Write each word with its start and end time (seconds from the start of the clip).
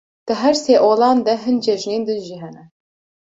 Di 0.27 0.33
her 0.41 0.55
sê 0.63 0.75
olan 0.91 1.17
de 1.25 1.33
hin 1.43 1.57
cejnên 1.65 2.03
din 2.07 2.19
jî 2.27 2.37
hene. 2.43 2.63